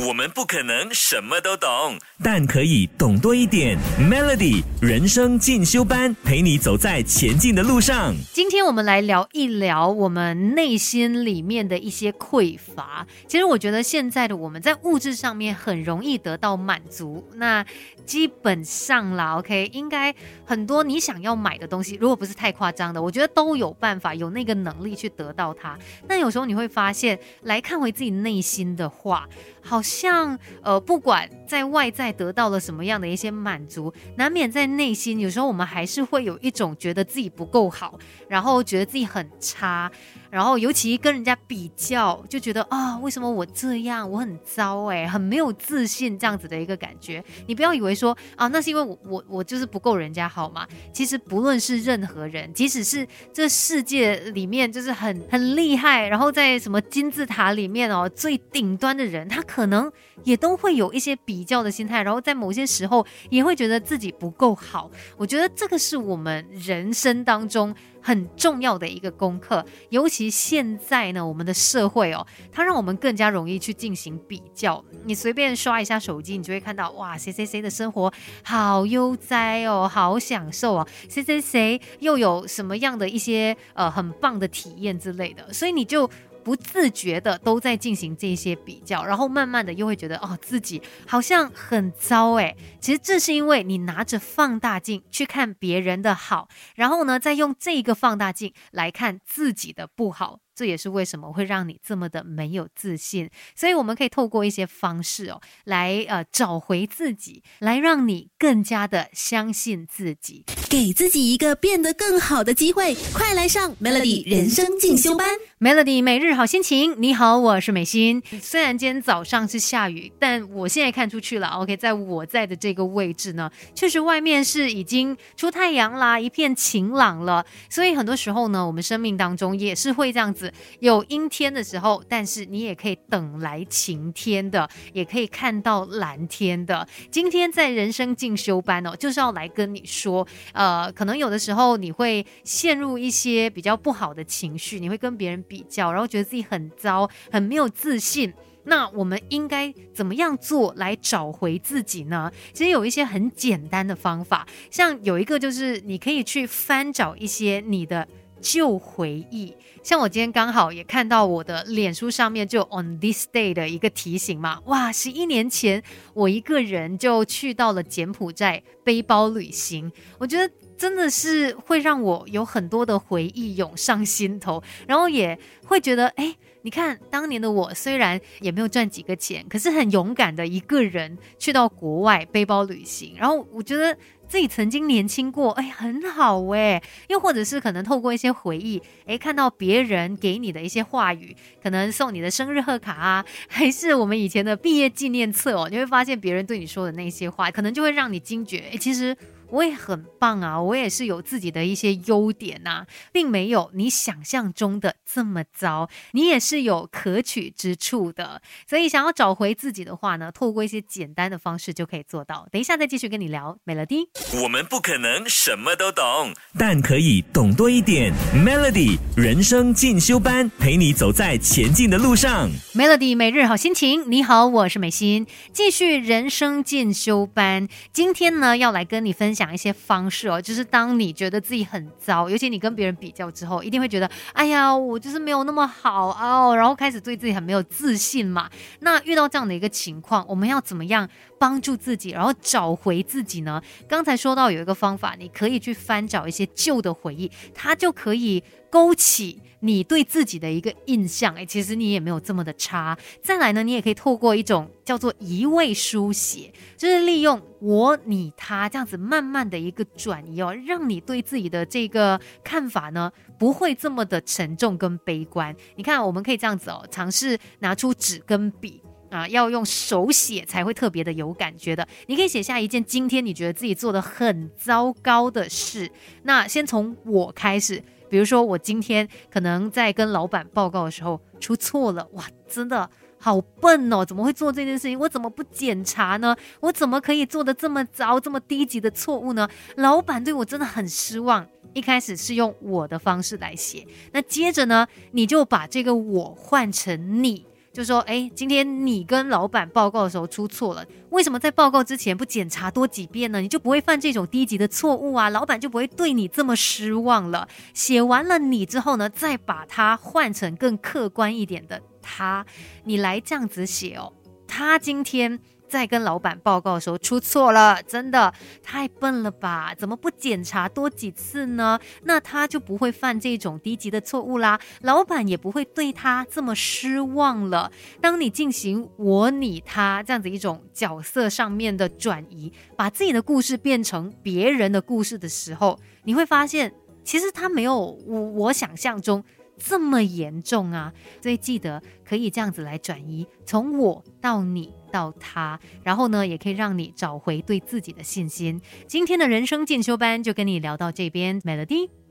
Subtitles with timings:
[0.00, 3.76] 我们不可能什么都懂，但可以懂多一点。
[4.00, 8.14] Melody 人生进修班，陪你走在前进的路上。
[8.32, 13.06] 今天我们来聊一聊我们内心里面的一些匮乏。
[13.28, 17.28] 其实我觉得现在的我们在物质上面很容易得到满足。
[17.34, 17.62] 那
[18.06, 20.14] 基本上啦，OK，应该
[20.46, 25.78] 很多你想要买的东西，如果不是太夸张的，我觉得都有办法，有那个能力去得到它。
[26.08, 29.28] 但有时候你会发现，来看回自己内心的话。
[29.64, 39.90] 好像呃，不管在外在得到了什么样的一些满足，难免在内心有时候我们还是会有一种觉得自己不够好，然后觉得自己很差，
[40.30, 47.22] 然后尤其跟人家比较，就觉得啊，为什么我这样，我很糟哎，很没有自信这样子的一个感觉。
[47.46, 50.66] 你不要以为说啊，那是因为我我我就是不够人家好嘛。
[50.92, 59.40] 其实不论是任何人，即使是这世界里面就是很很厉害，然后在什么金字塔里面哦最顶端的人，他。
[59.52, 59.90] 可能能
[60.22, 64.88] 也都会有一些比较的心态，然后在某些时候也会觉得自己不够好。
[65.16, 74.84] 我觉得这个是我们人生当中很重要的一个功课，尤其现在呢，我们的社会哦，它让我们更加容易去进行比较。
[75.04, 78.12] 你随便刷一下手机，你就会看到哇，谁谁谁的生活
[78.44, 86.08] 好悠哉哦，好享受啊，谁谁谁又有什么样的一些呃很棒的体验之类的，所以你就。
[86.44, 92.56] 不自觉的都在进行这些比较，然后慢慢的又会觉得哦自己好像很糟诶。
[92.80, 100.40] 其实这是因为你拿着放大镜去看别人的好，然后呢再用这个放大镜来看自己的不好。
[100.54, 112.96] 这也是为什么会让你这么的没有自信，所以我们可以透过一些方式哦，来呃找回自己，来让你更加的相信自己，给自己一个变得更好的机会。
[113.12, 115.28] 快来上 Melody 人生进修班
[115.60, 116.94] ，Melody 每日好心情。
[116.96, 118.22] 你好，我是美心。
[118.40, 127.44] 虽然今天早上是下雨，但我现在看出去了，OK，在我在的这个位置呢，确实外面是已经出太阳啦，一片晴朗了。
[127.68, 130.50] 所以很多时候呢，我们生命当中也是会这样子。
[130.80, 136.88] 有阴天的时候，但是你也可以等来晴天的，也可以看到蓝天的。
[137.10, 140.26] 今天在人生进修班哦，就是要来跟你说，
[140.62, 148.32] 呃可能有的时候你会陷入一些比较不好的情绪，你会跟别人比较，然后觉得自己很糟，很没有自信。
[148.64, 152.30] 那我们应该怎么样做来找回自己呢？
[152.52, 158.06] 其实有一些很简单的方法，像有一个就是你可以去翻找一些你的。
[158.42, 165.82] 旧回忆，像我今天刚好也看到我的脸书上面就 on this day 的一个提醒嘛，哇，十一年前
[166.12, 183.96] 我一个人就去到了柬埔寨背包旅行，我觉得真的是会让我有很多的回忆涌上心头，然后也会觉得，哎，你看当年的我虽然也没有赚几个钱，可是很勇敢的一个人去到国外背包旅行，然后我觉得。
[184.28, 186.82] 自己曾经年轻过，哎，很好哎。
[187.10, 199.14] 又或者是可能透过一些回忆，哎，看到别人给你的一些话语，可能送你的生日贺卡啊，还是我们以前的毕业纪念册哦，你会发现别人对你说的那些话，可能就会让你惊觉，哎，其实。
[199.52, 208.40] 我也很棒啊，我也是有自己的一些优点呐，并没有你想象中的这么糟，你也是有可取之处的。
[208.66, 212.48] 所以想要找回自己的话呢，透过一些简单的方式就可以做到。
[212.50, 213.58] 等一下再继续跟你聊。
[213.66, 214.06] Melody，
[214.42, 218.10] 我们不可能什么都懂，但可以懂多一点。
[218.34, 222.48] Melody 人生进修班，陪你走在前进的路上。
[222.74, 227.68] Melody 每日好心情，你好，我是美心，继续人生进修班。
[227.92, 229.41] 今天呢，要来跟你分享。
[229.42, 238.48] 讲一些方式哦，就是当你觉得自己很糟，尤其你跟别人比较之后，一定会觉得，哎呀，我就是没有那么好哦，然后开始对自己很没有自信嘛。
[238.78, 241.08] 那遇到这样的一个情况，我们要怎么样
[241.40, 243.60] 帮助自己，然后找回自己呢？
[243.88, 248.40] 刚才说到有一个方法，你可以去翻找一些旧的回忆，它就可以
[248.72, 249.38] 勾起。
[249.64, 252.98] 你对自己的一个印象，哎，其实你也没有这么的差。
[253.22, 263.08] 再来呢，你也可以透过一种叫做移位书写，就是利用我、你、他这样子慢慢的一个转移哦，让你对自己的这个看法呢
[263.38, 265.54] 不会这么的沉重跟悲观。
[265.76, 271.86] 你看，我们可以这样子哦，尝试拿出纸跟笔啊，要用手写才会特别的有感觉的。
[272.08, 275.88] 你可以写下一件今天你觉得自己做的很糟糕的事，
[276.24, 277.80] 那先从我开始。
[278.12, 284.04] 比如说，我今天可能在跟老板报告的时候出错了，哇，真的好笨哦！
[284.04, 284.98] 怎么会做这件事情？
[284.98, 286.36] 我怎么不检查呢？
[286.60, 289.48] 我怎么可以做的这么糟、这么低级的错误呢？
[289.76, 291.46] 老板对我真的很失望。
[291.72, 297.46] 一开始是用我的方式来写，那接着呢，你就把这个我换成你。
[297.72, 303.40] 就说，哎，今天你跟老板报告的时候出错了，为什么在报告之前不检查多几遍呢？
[303.40, 307.48] 你就不会犯这种低级的错误啊，老板就不会对你这么失望了。
[307.72, 312.44] 写完了你之后呢，再把它换成更客观一点的他，
[312.84, 314.12] 你来这样子写哦，
[314.46, 315.40] 他今天。
[315.72, 318.30] 在跟老板报告的时候出错了，真的
[318.62, 319.74] 太笨了吧？
[319.74, 321.80] 怎么不检查多几次呢？
[322.02, 327.72] 那他就不会犯这种低级的错误啦，老板也不会对他这么失望了。
[328.02, 336.70] 当你进行我、你、他这样子一种角色上面的转移，把自己的故事变成别人的故事的时候，你会发现，
[337.02, 339.24] 其实他没有我我想象中。
[339.58, 340.92] 这么严重啊！
[341.22, 348.60] 所以记得可以这样子来转移，从我到你到他，然后呢，也可以让你找回对自己的信心。
[348.86, 352.01] 今天的人生进修班就跟你聊到这边，Melody。